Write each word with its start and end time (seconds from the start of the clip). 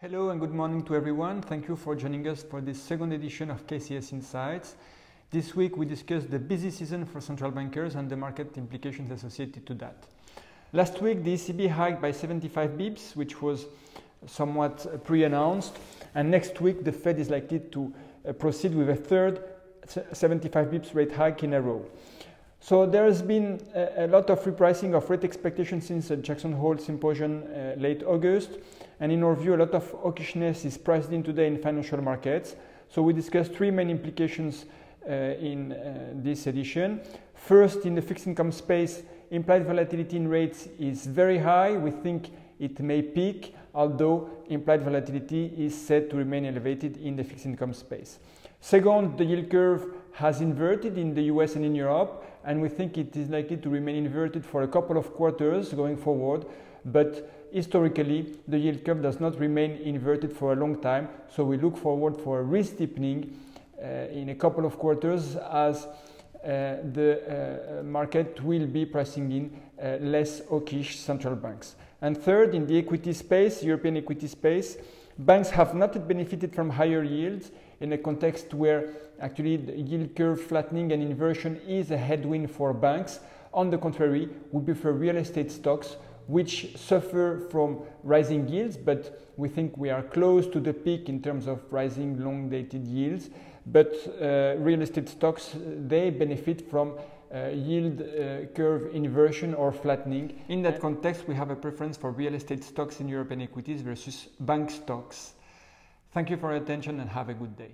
Hello 0.00 0.30
and 0.30 0.38
good 0.38 0.54
morning 0.54 0.84
to 0.84 0.94
everyone. 0.94 1.42
Thank 1.42 1.66
you 1.66 1.74
for 1.74 1.96
joining 1.96 2.28
us 2.28 2.44
for 2.44 2.60
this 2.60 2.80
second 2.80 3.12
edition 3.12 3.50
of 3.50 3.66
KCS 3.66 4.12
Insights. 4.12 4.76
This 5.32 5.56
week 5.56 5.76
we 5.76 5.86
discuss 5.86 6.22
the 6.22 6.38
busy 6.38 6.70
season 6.70 7.04
for 7.04 7.20
central 7.20 7.50
bankers 7.50 7.96
and 7.96 8.08
the 8.08 8.16
market 8.16 8.56
implications 8.56 9.10
associated 9.10 9.66
to 9.66 9.74
that. 9.74 10.04
Last 10.72 11.02
week 11.02 11.24
the 11.24 11.34
ECB 11.34 11.68
hiked 11.68 12.00
by 12.00 12.12
75 12.12 12.70
bips, 12.78 13.16
which 13.16 13.42
was 13.42 13.66
somewhat 14.24 15.02
pre-announced, 15.02 15.76
and 16.14 16.30
next 16.30 16.60
week 16.60 16.84
the 16.84 16.92
Fed 16.92 17.18
is 17.18 17.28
likely 17.28 17.58
to 17.58 17.92
uh, 18.24 18.32
proceed 18.34 18.76
with 18.76 18.90
a 18.90 18.94
third 18.94 19.42
75 20.12 20.68
bips 20.68 20.94
rate 20.94 21.10
hike 21.10 21.42
in 21.42 21.54
a 21.54 21.60
row. 21.60 21.84
So 22.60 22.86
there 22.86 23.04
has 23.04 23.22
been 23.22 23.60
a, 23.74 24.04
a, 24.04 24.06
lot 24.08 24.30
of 24.30 24.40
repricing 24.40 24.94
of 24.94 25.08
rate 25.08 25.24
expectations 25.24 25.86
since 25.86 26.08
the 26.08 26.16
Jackson 26.16 26.52
Hole 26.52 26.76
symposium 26.76 27.44
uh, 27.44 27.80
late 27.80 28.02
August. 28.02 28.58
And 29.00 29.12
in 29.12 29.22
our 29.22 29.34
view, 29.36 29.54
a 29.54 29.58
lot 29.58 29.70
of 29.70 29.90
hawkishness 29.92 30.64
is 30.64 30.76
priced 30.76 31.12
in 31.12 31.22
today 31.22 31.46
in 31.46 31.62
financial 31.62 32.02
markets. 32.02 32.56
So 32.88 33.02
we 33.02 33.12
discussed 33.12 33.54
three 33.54 33.70
main 33.70 33.90
implications 33.90 34.66
uh, 35.08 35.12
in 35.12 35.72
uh, 35.72 36.12
this 36.14 36.46
edition. 36.46 37.00
First, 37.34 37.86
in 37.86 37.94
the 37.94 38.02
fixed 38.02 38.26
income 38.26 38.50
space, 38.50 39.02
implied 39.30 39.64
volatility 39.64 40.16
in 40.16 40.26
rates 40.26 40.68
is 40.78 41.06
very 41.06 41.38
high. 41.38 41.76
We 41.76 41.92
think 41.92 42.30
it 42.58 42.80
may 42.80 43.02
peak, 43.02 43.54
although 43.74 44.28
implied 44.48 44.82
volatility 44.82 45.52
is 45.56 45.74
said 45.76 46.10
to 46.10 46.16
remain 46.16 46.44
elevated 46.44 46.96
in 46.98 47.16
the 47.16 47.24
fixed 47.24 47.46
income 47.46 47.72
space. 47.72 48.18
Second, 48.60 49.16
the 49.16 49.24
yield 49.24 49.50
curve 49.50 49.86
has 50.12 50.40
inverted 50.40 50.98
in 50.98 51.14
the 51.14 51.22
US 51.22 51.54
and 51.54 51.64
in 51.64 51.74
Europe, 51.74 52.24
and 52.44 52.60
we 52.60 52.68
think 52.68 52.98
it 52.98 53.14
is 53.16 53.28
likely 53.28 53.56
to 53.56 53.70
remain 53.70 53.96
inverted 53.96 54.44
for 54.44 54.62
a 54.62 54.68
couple 54.68 54.96
of 54.96 55.14
quarters 55.14 55.72
going 55.72 55.96
forward. 55.96 56.44
But 56.84 57.48
historically, 57.52 58.34
the 58.48 58.58
yield 58.58 58.84
curve 58.84 59.02
does 59.02 59.20
not 59.20 59.38
remain 59.38 59.72
inverted 59.76 60.32
for 60.32 60.52
a 60.52 60.56
long 60.56 60.80
time, 60.80 61.08
so 61.28 61.44
we 61.44 61.56
look 61.56 61.76
forward 61.76 62.16
for 62.16 62.40
a 62.40 62.42
re-steepening 62.42 63.38
uh, 63.80 63.86
in 64.10 64.30
a 64.30 64.34
couple 64.34 64.66
of 64.66 64.76
quarters 64.78 65.36
as 65.36 65.86
uh, 66.44 66.82
the 66.92 67.78
uh, 67.80 67.82
market 67.82 68.42
will 68.42 68.66
be 68.66 68.84
pricing 68.86 69.30
in 69.30 69.60
uh, 69.80 69.98
less 70.00 70.40
hawkish 70.46 70.98
central 70.98 71.36
banks. 71.36 71.76
And 72.00 72.16
third, 72.16 72.54
in 72.54 72.66
the 72.66 72.78
equity 72.78 73.12
space, 73.12 73.62
European 73.62 73.96
equity 73.96 74.28
space, 74.28 74.76
banks 75.18 75.50
have 75.50 75.74
not 75.74 76.06
benefited 76.06 76.54
from 76.54 76.70
higher 76.70 77.02
yields 77.02 77.50
in 77.80 77.92
a 77.92 77.98
context 77.98 78.54
where 78.54 78.90
actually 79.20 79.56
the 79.56 79.76
yield 79.76 80.14
curve 80.14 80.40
flattening 80.40 80.92
and 80.92 81.02
inversion 81.02 81.60
is 81.66 81.90
a 81.90 81.96
headwind 81.96 82.50
for 82.50 82.72
banks. 82.72 83.20
On 83.52 83.70
the 83.70 83.78
contrary, 83.78 84.28
we 84.52 84.62
prefer 84.62 84.92
real 84.92 85.16
estate 85.16 85.50
stocks 85.50 85.96
which 86.28 86.76
suffer 86.76 87.40
from 87.50 87.80
rising 88.04 88.46
yields, 88.48 88.76
but 88.76 89.26
we 89.36 89.48
think 89.48 89.76
we 89.78 89.88
are 89.88 90.02
close 90.02 90.46
to 90.46 90.60
the 90.60 90.72
peak 90.72 91.08
in 91.08 91.22
terms 91.22 91.46
of 91.46 91.60
rising 91.70 92.22
long 92.22 92.50
dated 92.50 92.86
yields. 92.86 93.30
But 93.66 93.94
uh, 94.20 94.54
real 94.58 94.82
estate 94.82 95.08
stocks, 95.08 95.54
they 95.56 96.10
benefit 96.10 96.70
from 96.70 96.98
uh, 97.34 97.48
yield 97.48 98.00
uh, 98.00 98.46
curve 98.54 98.94
inversion 98.94 99.54
or 99.54 99.72
flattening. 99.72 100.40
In 100.48 100.62
that 100.62 100.80
context, 100.80 101.28
we 101.28 101.34
have 101.34 101.50
a 101.50 101.56
preference 101.56 101.96
for 101.96 102.10
real 102.10 102.34
estate 102.34 102.64
stocks 102.64 103.00
in 103.00 103.08
European 103.08 103.42
equities 103.42 103.82
versus 103.82 104.28
bank 104.40 104.70
stocks. 104.70 105.34
Thank 106.12 106.30
you 106.30 106.36
for 106.36 106.52
your 106.52 106.62
attention 106.62 107.00
and 107.00 107.10
have 107.10 107.28
a 107.28 107.34
good 107.34 107.56
day. 107.56 107.72